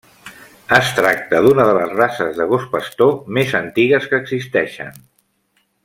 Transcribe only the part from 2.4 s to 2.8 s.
de gos